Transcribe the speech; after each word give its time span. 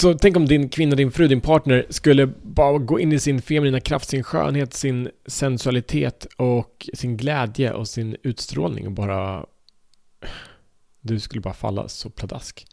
Så 0.00 0.14
tänk 0.14 0.36
om 0.36 0.46
din 0.46 0.68
kvinna, 0.68 0.96
din 0.96 1.10
fru, 1.10 1.28
din 1.28 1.40
partner 1.40 1.86
skulle 1.90 2.26
bara 2.26 2.78
gå 2.78 3.00
in 3.00 3.12
i 3.12 3.18
sin 3.18 3.42
feminina 3.42 3.80
kraft, 3.80 4.08
sin 4.08 4.22
skönhet, 4.22 4.74
sin 4.74 5.10
sensualitet 5.26 6.26
och 6.36 6.88
sin 6.94 7.16
glädje 7.16 7.72
och 7.72 7.88
sin 7.88 8.16
utstrålning 8.22 8.86
och 8.86 8.92
bara... 8.92 9.46
Du 11.00 11.20
skulle 11.20 11.40
bara 11.40 11.54
falla 11.54 11.88
så 11.88 12.10
pladask. 12.10 12.66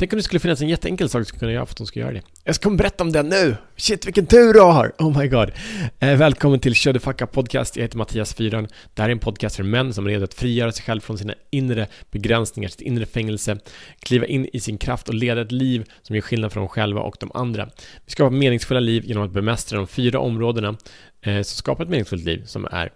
Tänk 0.00 0.12
om 0.12 0.16
det 0.16 0.22
skulle 0.22 0.40
finnas 0.40 0.60
en 0.60 0.68
jätteenkel 0.68 1.08
sak 1.08 1.20
du 1.20 1.24
skulle 1.24 1.38
kunna 1.38 1.52
göra 1.52 1.66
för 1.66 1.72
att 1.72 1.76
de 1.76 1.86
ska 1.86 2.00
göra 2.00 2.12
det. 2.12 2.22
Jag 2.44 2.54
ska 2.54 2.70
berätta 2.70 3.04
om 3.04 3.12
det 3.12 3.22
nu! 3.22 3.56
Shit 3.76 4.06
vilken 4.06 4.26
tur 4.26 4.52
du 4.52 4.60
har! 4.60 4.92
Oh 4.98 5.18
my 5.18 5.28
god. 5.28 5.52
Eh, 5.98 6.16
välkommen 6.16 6.60
till 6.60 6.74
Kör 6.74 6.98
Fucka 6.98 7.26
Podcast. 7.26 7.76
Jag 7.76 7.82
heter 7.82 7.98
Mattias 7.98 8.34
Fyran. 8.34 8.68
Det 8.94 9.02
här 9.02 9.08
är 9.08 9.12
en 9.12 9.18
podcast 9.18 9.56
för 9.56 9.62
män 9.62 9.94
som 9.94 10.06
är 10.06 10.10
redo 10.10 10.24
att 10.24 10.34
frigöra 10.34 10.72
sig 10.72 10.84
själv 10.84 11.00
från 11.00 11.18
sina 11.18 11.34
inre 11.50 11.86
begränsningar, 12.10 12.68
sitt 12.68 12.80
inre 12.80 13.06
fängelse, 13.06 13.58
kliva 13.98 14.26
in 14.26 14.48
i 14.52 14.60
sin 14.60 14.78
kraft 14.78 15.08
och 15.08 15.14
leda 15.14 15.40
ett 15.40 15.52
liv 15.52 15.84
som 16.02 16.16
gör 16.16 16.22
skillnad 16.22 16.52
för 16.52 16.60
dem 16.60 16.68
själva 16.68 17.00
och 17.00 17.16
de 17.20 17.30
andra. 17.34 17.68
Vi 18.04 18.10
skapar 18.10 18.30
meningsfulla 18.30 18.80
liv 18.80 19.02
genom 19.06 19.24
att 19.24 19.32
bemästra 19.32 19.78
de 19.78 19.86
fyra 19.86 20.20
områdena 20.20 20.76
eh, 21.22 21.34
som 21.34 21.56
skapar 21.56 21.84
ett 21.84 21.90
meningsfullt 21.90 22.24
liv, 22.24 22.42
som 22.46 22.64
är 22.70 22.92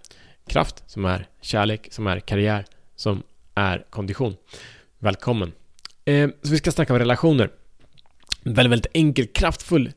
kraft, 0.49 0.83
som 0.87 1.05
är 1.05 1.27
kärlek, 1.41 1.89
som 1.91 2.07
är 2.07 2.21
karriär, 2.21 2.65
som 2.97 3.23
är 3.55 3.85
kondition. 3.91 4.37
Välkommen! 4.99 5.53
Eh, 6.05 6.29
så 6.43 6.51
vi 6.51 6.59
ska 6.59 6.73
snacka 6.73 6.93
om 6.93 6.99
relationer. 6.99 7.51
En 8.43 8.55
väldigt, 8.55 8.73
väldigt 8.73 8.91
enkel, 8.95 9.27
kraftfull 9.27 9.93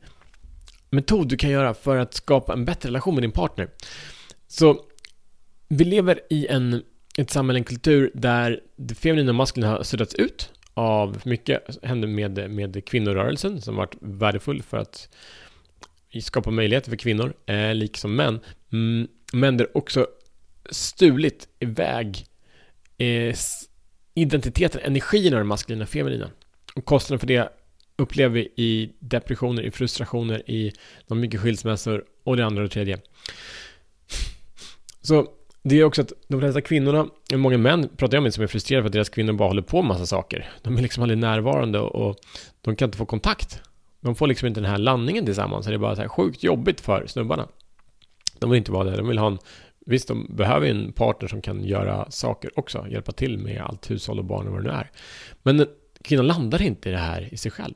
metod 0.90 1.28
du 1.28 1.36
kan 1.36 1.50
göra 1.50 1.74
för 1.74 1.96
att 1.96 2.14
skapa 2.14 2.52
en 2.52 2.64
bättre 2.64 2.88
relation 2.88 3.14
med 3.14 3.22
din 3.22 3.32
partner. 3.32 3.68
Så 4.46 4.84
vi 5.68 5.84
lever 5.84 6.20
i 6.30 6.46
en, 6.46 6.82
ett 7.18 7.30
samhälle, 7.30 7.58
en 7.58 7.64
kultur 7.64 8.10
där 8.14 8.60
det 8.76 8.94
feminina 8.94 9.30
och 9.30 9.34
maskulina 9.34 9.72
har 9.72 9.82
suddats 9.82 10.14
ut 10.14 10.52
av 10.74 11.20
mycket 11.24 11.84
händer 11.84 12.08
med, 12.08 12.50
med 12.50 12.84
kvinnorörelsen 12.84 13.60
som 13.60 13.76
varit 13.76 13.94
värdefull 14.00 14.62
för 14.62 14.76
att 14.76 15.08
skapa 16.22 16.50
möjligheter 16.50 16.90
för 16.90 16.96
kvinnor, 16.96 17.34
eh, 17.46 17.74
liksom 17.74 18.16
män. 18.16 18.40
Mm, 18.72 19.08
men 19.32 19.56
det 19.56 19.66
också 19.74 20.06
stulit 20.70 21.48
iväg 21.58 22.26
eh, 22.98 23.36
identiteten, 24.20 24.80
energin 24.84 25.34
av 25.34 25.38
det 25.38 25.44
maskulina 25.44 25.82
och 25.82 25.88
feminina. 25.88 26.30
Och 26.74 26.84
kostnaden 26.84 27.18
för 27.18 27.26
det 27.26 27.52
upplever 27.96 28.34
vi 28.34 28.52
i 28.56 28.92
depressioner, 28.98 29.62
i 29.62 29.70
frustrationer, 29.70 30.50
i 30.50 30.72
de 31.06 31.20
mycket 31.20 31.40
skilsmässor 31.40 32.04
och 32.24 32.36
det 32.36 32.46
andra 32.46 32.62
och 32.62 32.68
det 32.68 32.72
tredje. 32.72 32.98
Så 35.02 35.26
det 35.62 35.80
är 35.80 35.84
också 35.84 36.02
att 36.02 36.12
de 36.28 36.40
flesta 36.40 36.60
kvinnorna, 36.60 37.08
många 37.34 37.58
män 37.58 37.88
pratar 37.96 38.16
jag 38.16 38.22
med 38.22 38.34
som 38.34 38.44
är 38.44 38.46
frustrerade 38.46 38.82
för 38.82 38.88
att 38.88 38.92
deras 38.92 39.08
kvinnor 39.08 39.32
bara 39.32 39.48
håller 39.48 39.62
på 39.62 39.82
med 39.82 39.88
massa 39.88 40.06
saker. 40.06 40.50
De 40.62 40.76
är 40.76 40.82
liksom 40.82 41.02
aldrig 41.02 41.18
närvarande 41.18 41.78
och 41.78 42.16
de 42.60 42.76
kan 42.76 42.88
inte 42.88 42.98
få 42.98 43.06
kontakt. 43.06 43.60
De 44.00 44.14
får 44.14 44.26
liksom 44.26 44.48
inte 44.48 44.60
den 44.60 44.70
här 44.70 44.78
landningen 44.78 45.24
tillsammans. 45.24 45.64
Så 45.64 45.70
det 45.70 45.76
är 45.76 45.78
bara 45.78 45.96
så 45.96 46.02
här 46.02 46.08
sjukt 46.08 46.42
jobbigt 46.42 46.80
för 46.80 47.06
snubbarna. 47.06 47.48
De 48.38 48.50
vill 48.50 48.58
inte 48.58 48.72
vara 48.72 48.84
där. 48.84 48.96
De 48.96 49.08
vill 49.08 49.18
ha 49.18 49.26
en 49.26 49.38
Visst, 49.88 50.08
de 50.08 50.26
behöver 50.30 50.66
ju 50.66 50.70
en 50.70 50.92
partner 50.92 51.28
som 51.28 51.42
kan 51.42 51.64
göra 51.64 52.10
saker 52.10 52.58
också, 52.58 52.86
hjälpa 52.88 53.12
till 53.12 53.38
med 53.38 53.62
allt 53.62 53.90
hushåll 53.90 54.18
och 54.18 54.24
barn 54.24 54.46
och 54.46 54.52
vad 54.52 54.64
det 54.64 54.70
nu 54.70 54.74
är. 54.74 54.90
Men 55.42 55.66
kvinnan 56.04 56.26
landar 56.26 56.62
inte 56.62 56.88
i 56.88 56.92
det 56.92 56.98
här 56.98 57.28
i 57.34 57.36
sig 57.36 57.50
själv. 57.50 57.74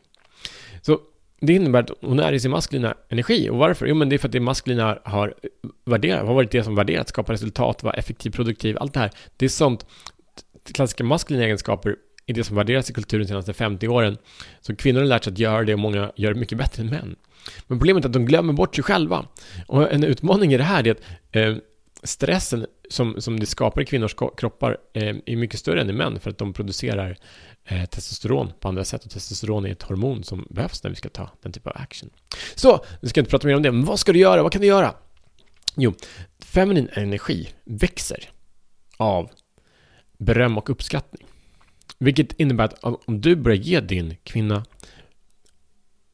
Så 0.82 1.00
det 1.40 1.52
innebär 1.52 1.80
att 1.80 1.90
hon 2.00 2.20
är 2.20 2.32
i 2.32 2.40
sin 2.40 2.50
maskulina 2.50 2.94
energi. 3.08 3.50
Och 3.50 3.56
varför? 3.56 3.86
Jo, 3.86 3.94
men 3.94 4.08
det 4.08 4.16
är 4.16 4.18
för 4.18 4.28
att 4.28 4.32
det 4.32 4.40
maskulina 4.40 4.98
har, 5.04 5.34
värderat, 5.84 6.26
har 6.26 6.34
varit 6.34 6.50
det 6.50 6.64
som 6.64 6.74
värderat, 6.74 7.08
skapa 7.08 7.32
resultat, 7.32 7.82
vara 7.82 7.94
effektiv, 7.94 8.30
produktiv, 8.30 8.76
allt 8.80 8.94
det 8.94 9.00
här. 9.00 9.10
Det 9.36 9.44
är 9.44 9.48
sånt, 9.48 9.86
klassiska 10.74 11.04
maskulina 11.04 11.44
egenskaper 11.44 11.96
är 12.26 12.34
det 12.34 12.44
som 12.44 12.56
värderas 12.56 12.90
i 12.90 12.92
kulturen 12.92 13.22
de 13.22 13.28
senaste 13.28 13.52
50 13.52 13.88
åren. 13.88 14.16
Så 14.60 14.76
kvinnor 14.76 15.00
har 15.00 15.06
lärt 15.06 15.24
sig 15.24 15.32
att 15.32 15.38
göra 15.38 15.64
det 15.64 15.72
och 15.72 15.80
många 15.80 16.12
gör 16.16 16.34
det 16.34 16.40
mycket 16.40 16.58
bättre 16.58 16.82
än 16.82 16.90
män. 16.90 17.16
Men 17.66 17.78
problemet 17.78 18.04
är 18.04 18.08
att 18.08 18.12
de 18.12 18.26
glömmer 18.26 18.52
bort 18.52 18.74
sig 18.74 18.84
själva. 18.84 19.26
Och 19.66 19.92
en 19.92 20.04
utmaning 20.04 20.52
i 20.52 20.56
det 20.56 20.64
här 20.64 20.86
är 20.86 20.90
att 20.90 21.00
eh, 21.32 21.56
stressen 22.02 22.66
som, 22.90 23.20
som 23.20 23.40
det 23.40 23.46
skapar 23.46 23.82
i 23.82 23.84
kvinnors 23.84 24.14
kroppar 24.36 24.78
eh, 24.92 25.16
är 25.26 25.36
mycket 25.36 25.60
större 25.60 25.80
än 25.80 25.90
i 25.90 25.92
män 25.92 26.20
för 26.20 26.30
att 26.30 26.38
de 26.38 26.52
producerar 26.52 27.16
eh, 27.64 27.84
testosteron 27.84 28.52
på 28.60 28.68
andra 28.68 28.84
sätt 28.84 29.04
och 29.04 29.10
testosteron 29.10 29.66
är 29.66 29.70
ett 29.70 29.82
hormon 29.82 30.24
som 30.24 30.46
behövs 30.50 30.82
när 30.82 30.90
vi 30.90 30.96
ska 30.96 31.08
ta 31.08 31.30
den 31.42 31.52
typen 31.52 31.72
av 31.72 31.82
action. 31.82 32.10
Så, 32.54 32.84
nu 33.00 33.08
ska 33.08 33.18
jag 33.18 33.22
inte 33.22 33.30
prata 33.30 33.46
mer 33.46 33.56
om 33.56 33.62
det, 33.62 33.72
men 33.72 33.84
vad 33.84 34.00
ska 34.00 34.12
du 34.12 34.18
göra? 34.18 34.42
Vad 34.42 34.52
kan 34.52 34.60
du 34.60 34.66
göra? 34.66 34.94
Jo, 35.76 35.94
feminin 36.38 36.88
energi 36.92 37.48
växer 37.64 38.30
av 38.96 39.30
beröm 40.18 40.58
och 40.58 40.70
uppskattning. 40.70 41.26
Vilket 41.98 42.40
innebär 42.40 42.64
att 42.64 42.84
om 42.84 43.20
du 43.20 43.36
börjar 43.36 43.58
ge 43.58 43.80
din 43.80 44.16
kvinna 44.22 44.64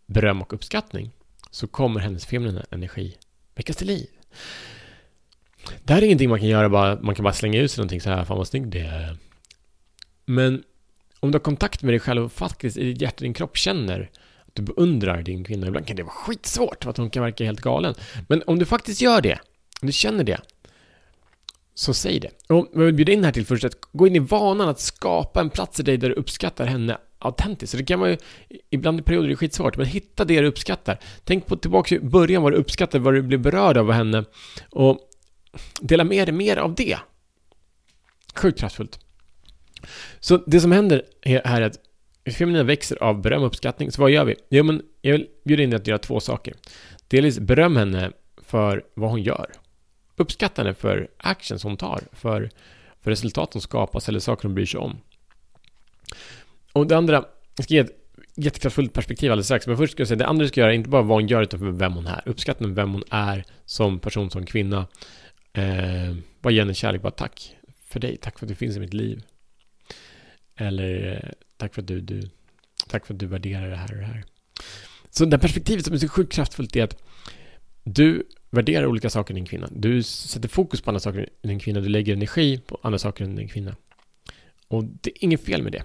beröm 0.06 0.42
och 0.42 0.52
uppskattning 0.52 1.10
så 1.50 1.66
kommer 1.66 2.00
hennes 2.00 2.26
feminina 2.26 2.64
energi 2.70 3.16
väckas 3.54 3.76
till 3.76 3.86
liv. 3.86 4.08
Det 5.88 5.94
här 5.94 6.02
är 6.02 6.06
ingenting 6.06 6.30
man 6.30 6.38
kan 6.38 6.48
göra 6.48 6.68
bara, 6.68 6.98
man 7.00 7.14
kan 7.14 7.22
bara 7.22 7.32
slänga 7.32 7.60
ut 7.60 7.70
sig 7.70 7.80
någonting 7.80 8.00
så 8.00 8.10
här, 8.10 8.24
fan 8.24 8.36
vad 8.36 8.48
snygg 8.48 8.68
det 8.68 8.80
är. 8.80 9.16
Men 10.24 10.62
om 11.20 11.30
du 11.30 11.36
har 11.36 11.40
kontakt 11.40 11.82
med 11.82 11.92
dig 11.92 12.00
själv 12.00 12.24
och 12.24 12.32
faktiskt 12.32 12.76
i 12.76 12.84
ditt 12.84 13.00
hjärta, 13.00 13.24
din 13.24 13.34
kropp 13.34 13.56
känner 13.56 14.10
att 14.46 14.54
du 14.54 14.62
beundrar 14.62 15.22
din 15.22 15.44
kvinna, 15.44 15.66
ibland 15.66 15.86
kan 15.86 15.96
det 15.96 16.02
vara 16.02 16.12
skitsvårt 16.12 16.84
för 16.84 16.90
att 16.90 16.96
hon 16.96 17.10
kan 17.10 17.22
verka 17.22 17.44
helt 17.44 17.60
galen. 17.60 17.94
Men 18.28 18.42
om 18.46 18.58
du 18.58 18.64
faktiskt 18.64 19.00
gör 19.00 19.20
det, 19.20 19.38
om 19.80 19.86
du 19.86 19.92
känner 19.92 20.24
det, 20.24 20.40
så 21.74 21.94
säg 21.94 22.20
det. 22.20 22.30
Och 22.48 22.68
jag 22.72 22.80
vill 22.80 22.94
bjuda 22.94 23.12
in 23.12 23.24
här 23.24 23.32
till 23.32 23.46
först 23.46 23.64
att 23.64 23.78
gå 23.92 24.06
in 24.06 24.16
i 24.16 24.18
vanan 24.18 24.68
att 24.68 24.80
skapa 24.80 25.40
en 25.40 25.50
plats 25.50 25.80
i 25.80 25.82
dig 25.82 25.96
där 25.96 26.08
du 26.08 26.14
uppskattar 26.14 26.66
henne 26.66 26.98
autentiskt. 27.18 27.70
Så 27.70 27.76
det 27.76 27.84
kan 27.84 27.98
man 27.98 28.10
ju, 28.10 28.16
ibland 28.70 29.00
i 29.00 29.02
perioder 29.02 29.26
är 29.26 29.30
det 29.30 29.36
skitsvårt, 29.36 29.76
men 29.76 29.86
hitta 29.86 30.24
det 30.24 30.40
du 30.40 30.46
uppskattar. 30.46 30.98
Tänk 31.24 31.46
på 31.46 31.56
tillbaka 31.56 31.94
i 31.94 32.00
början 32.00 32.42
vad 32.42 32.52
du 32.52 32.56
uppskattar, 32.56 32.98
vad 32.98 33.14
du 33.14 33.22
blev 33.22 33.40
berörd 33.40 33.76
av 33.76 33.92
henne. 33.92 34.24
Och 34.70 35.07
dela 35.80 36.04
med 36.04 36.28
dig 36.28 36.34
mer 36.34 36.56
av 36.56 36.74
det. 36.74 36.98
Sjukt 38.34 38.60
kraftfullt. 38.60 38.98
Så 40.20 40.36
det 40.36 40.60
som 40.60 40.72
händer 40.72 41.02
här 41.22 41.60
är 41.60 41.66
att 41.66 41.78
feminina 42.32 42.64
växer 42.64 43.02
av 43.02 43.22
beröm 43.22 43.42
och 43.42 43.46
uppskattning. 43.46 43.92
Så 43.92 44.02
vad 44.02 44.10
gör 44.10 44.24
vi? 44.24 44.36
Jo, 44.48 44.64
men 44.64 44.82
jag 45.00 45.12
vill 45.12 45.26
bjuda 45.44 45.62
in 45.62 45.70
dig 45.70 45.76
att 45.76 45.86
göra 45.86 45.98
två 45.98 46.20
saker. 46.20 46.54
Dels 47.08 47.38
beröm 47.38 47.76
henne 47.76 48.12
för 48.42 48.84
vad 48.94 49.10
hon 49.10 49.22
gör. 49.22 49.52
Uppskatta 50.16 50.62
henne 50.62 50.74
för 50.74 51.08
actions 51.16 51.62
hon 51.62 51.76
tar, 51.76 52.00
för, 52.12 52.50
för 53.00 53.10
resultat 53.10 53.52
som 53.52 53.60
skapas 53.60 54.08
eller 54.08 54.20
saker 54.20 54.42
hon 54.42 54.54
bryr 54.54 54.66
sig 54.66 54.80
om. 54.80 54.98
Och 56.72 56.86
det 56.86 56.96
andra, 56.96 57.24
jag 57.56 57.64
ska 57.64 57.74
ge 57.74 57.80
ett 57.80 57.98
jättekraftfullt 58.34 58.92
perspektiv 58.92 59.32
alldeles 59.32 59.46
strax, 59.46 59.66
men 59.66 59.76
först 59.76 59.92
ska 59.92 60.00
jag 60.00 60.08
säga 60.08 60.18
det 60.18 60.26
andra 60.26 60.42
du 60.42 60.48
ska 60.48 60.60
göra 60.60 60.70
är 60.70 60.74
inte 60.74 60.88
bara 60.88 61.02
vad 61.02 61.16
hon 61.16 61.26
gör 61.26 61.42
utan 61.42 61.60
för 61.60 61.70
vem 61.70 61.92
hon 61.92 62.06
är. 62.06 62.22
Uppskatta 62.26 62.66
vem 62.66 62.92
hon 62.92 63.04
är 63.10 63.44
som 63.64 63.98
person, 63.98 64.30
som 64.30 64.46
kvinna. 64.46 64.86
Eh, 65.52 66.14
bara 66.40 66.52
ge 66.52 66.60
henne 66.60 66.74
kärlek, 66.74 67.02
bara 67.02 67.10
tack 67.10 67.56
för 67.84 68.00
dig, 68.00 68.16
tack 68.16 68.38
för 68.38 68.46
att 68.46 68.48
du 68.48 68.54
finns 68.54 68.76
i 68.76 68.80
mitt 68.80 68.94
liv. 68.94 69.22
Eller 70.56 71.12
eh, 71.12 71.30
tack 71.56 71.74
för 71.74 71.82
att 71.82 71.88
du, 71.88 72.00
du, 72.00 72.30
tack 72.88 73.06
för 73.06 73.14
att 73.14 73.20
du 73.20 73.26
värderar 73.26 73.70
det 73.70 73.76
här 73.76 73.92
och 73.92 73.98
det 73.98 74.06
här. 74.06 74.24
Så 75.10 75.24
det 75.24 75.38
perspektivet 75.38 75.84
som 75.84 75.94
är 75.94 75.98
så 75.98 76.08
sjukt 76.08 76.32
kraftfullt 76.32 76.76
är 76.76 76.84
att 76.84 77.02
du 77.84 78.28
värderar 78.50 78.86
olika 78.86 79.10
saker 79.10 79.34
i 79.34 79.36
din 79.36 79.46
kvinna. 79.46 79.68
Du 79.72 80.02
sätter 80.02 80.48
fokus 80.48 80.80
på 80.80 80.90
andra 80.90 81.00
saker 81.00 81.28
i 81.42 81.48
din 81.48 81.58
kvinna. 81.58 81.80
Du 81.80 81.88
lägger 81.88 82.12
energi 82.12 82.58
på 82.58 82.80
andra 82.82 82.98
saker 82.98 83.24
i 83.24 83.28
din 83.28 83.48
kvinna. 83.48 83.76
Och 84.68 84.84
det 84.84 85.10
är 85.10 85.24
inget 85.24 85.44
fel 85.44 85.62
med 85.62 85.72
det. 85.72 85.82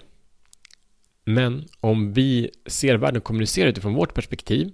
Men 1.24 1.68
om 1.80 2.12
vi 2.12 2.50
ser 2.66 2.96
världen 2.96 3.16
och 3.16 3.24
kommunicerar 3.24 3.68
utifrån 3.68 3.94
vårt 3.94 4.14
perspektiv 4.14 4.72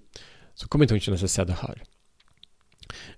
så 0.55 0.69
kommer 0.69 0.85
inte 0.85 0.95
hon 0.95 1.01
känna 1.01 1.19
sig 1.19 1.29
sedd 1.29 1.51
och 1.51 1.57
hörd. 1.57 1.83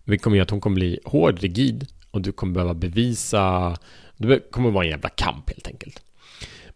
Vilket 0.04 0.25
kommer 0.25 0.36
göra 0.36 0.44
att 0.44 0.50
hon 0.50 0.60
kommer 0.60 0.75
bli 0.75 1.00
hård, 1.04 1.38
rigid 1.38 1.86
och 2.10 2.22
du 2.22 2.32
kommer 2.32 2.53
behöva 2.53 2.75
bevisa 2.75 3.76
Det 4.16 4.50
kommer 4.50 4.70
vara 4.70 4.84
en 4.84 4.91
jävla 4.91 5.08
kamp 5.08 5.50
helt 5.50 5.66
enkelt. 5.66 6.03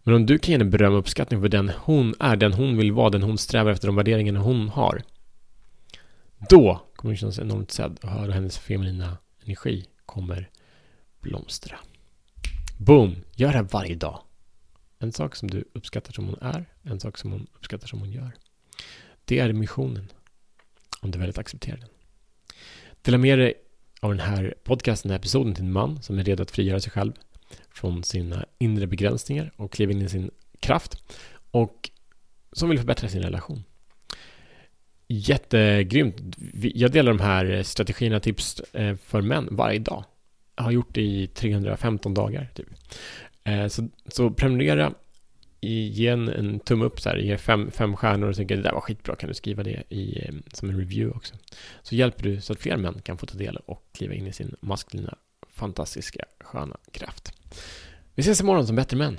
Men 0.03 0.15
om 0.15 0.27
du 0.27 0.38
kan 0.38 0.53
ge 0.53 0.59
henne 0.59 0.71
beröm 0.71 0.93
och 0.93 0.99
uppskattning 0.99 1.41
för 1.41 1.49
den 1.49 1.71
hon 1.78 2.15
är, 2.21 2.37
den 2.37 2.53
hon 2.53 2.77
vill 2.77 2.93
vara, 2.93 3.10
den 3.10 3.22
hon 3.22 3.38
strävar 3.38 3.71
efter, 3.71 3.87
de 3.87 3.97
värderingarna 3.97 4.41
hon 4.41 4.69
har. 4.69 5.03
Då 6.48 6.80
kommer 6.97 7.13
hon 7.13 7.16
känna 7.16 7.33
sig 7.33 7.45
enormt 7.45 7.71
sedd 7.71 7.98
och 8.03 8.09
höra 8.09 8.33
hennes 8.33 8.59
feminina 8.59 9.16
energi 9.45 9.86
kommer 10.07 10.51
blomstra. 11.21 11.78
Boom! 12.78 13.16
Gör 13.34 13.48
det 13.48 13.59
här 13.59 13.68
varje 13.72 13.95
dag. 13.95 14.21
En 14.98 15.13
sak 15.13 15.36
som 15.36 15.51
du 15.51 15.65
uppskattar 15.74 16.13
som 16.13 16.24
hon 16.24 16.39
är, 16.41 16.66
en 16.83 17.01
sak 17.01 17.18
som 17.18 17.33
hon 17.33 17.47
uppskattar 17.54 17.86
som 17.86 18.01
hon 18.01 18.13
gör. 18.13 18.33
Det 19.24 19.39
är 19.39 19.53
missionen. 19.53 20.09
Om 21.01 21.10
du 21.10 21.18
väldigt 21.18 21.39
accepterar 21.39 21.77
den. 21.77 21.89
Dela 23.06 23.18
med 23.18 23.38
dig 23.38 23.54
av 24.00 24.10
den 24.10 24.20
här 24.20 24.54
podcasten, 24.64 25.08
den 25.08 25.12
här 25.14 25.18
episoden 25.18 25.54
till 25.54 25.64
en 25.64 25.72
man 25.72 26.03
som 26.03 26.18
är 26.18 26.24
redo 26.24 26.42
att 26.42 26.50
frigöra 26.50 26.80
sig 26.80 26.92
själv 26.92 27.12
från 27.70 28.04
sina 28.04 28.44
inre 28.58 28.86
begränsningar 28.86 29.53
och 29.56 29.72
kliva 29.72 29.92
in 29.92 30.03
i 30.03 30.08
sin 30.08 30.30
kraft 30.60 31.03
och 31.50 31.91
som 32.53 32.68
vill 32.68 32.78
förbättra 32.78 33.08
sin 33.08 33.22
relation. 33.22 33.64
Jättegrymt. 35.08 36.16
Jag 36.53 36.92
delar 36.92 37.12
de 37.12 37.20
här 37.20 37.62
strategierna 37.62 38.20
tips 38.20 38.60
eh, 38.60 38.97
för 38.97 39.22
män 39.22 39.48
varje 39.50 39.78
dag. 39.78 40.04
Jag 40.56 40.64
har 40.64 40.70
gjort 40.70 40.94
det 40.94 41.03
i 41.03 41.26
315 41.26 42.14
dagar 42.14 42.48
typ. 42.54 42.68
Eh, 43.44 43.66
så, 43.68 43.88
så 44.06 44.30
prenumerera 44.30 44.92
ge 45.60 46.08
en, 46.08 46.28
en 46.28 46.60
tumme 46.60 46.84
upp 46.84 47.00
så 47.00 47.08
här, 47.08 47.16
ge 47.16 47.38
fem, 47.38 47.70
fem 47.70 47.97
stjärnor 47.97 48.28
och 48.28 48.36
tycker 48.36 48.56
det 48.56 48.62
där 48.62 48.72
var 48.72 48.80
skitbra, 48.80 49.16
kan 49.16 49.28
du 49.28 49.34
skriva 49.34 49.62
det 49.62 49.82
i, 49.88 50.30
som 50.53 50.70
en 50.70 50.78
review 50.78 51.16
också. 51.16 51.34
Så 51.82 51.94
hjälper 51.94 52.22
du 52.22 52.41
så 52.41 52.53
att 52.53 52.58
fler 52.58 52.76
män 52.76 53.00
kan 53.03 53.18
få 53.18 53.26
ta 53.26 53.38
del 53.38 53.56
och 53.56 53.82
kliva 53.92 54.14
in 54.14 54.26
i 54.26 54.32
sin 54.32 54.56
maskulina, 54.60 55.14
fantastiska, 55.50 56.24
sköna 56.41 56.76
kraft. 56.91 57.32
Vi 58.14 58.20
ses 58.20 58.41
imorgon 58.41 58.66
som 58.66 58.76
bättre 58.76 58.97
män. 58.97 59.18